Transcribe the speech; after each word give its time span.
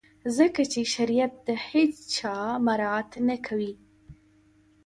ځکه 0.37 0.61
چي 0.71 0.81
شریعت 0.93 1.33
د 1.47 1.49
هیڅ 1.69 1.93
چا 2.17 2.35
مراعات 2.65 3.11
نه 3.27 3.35
کوي. 3.45 3.73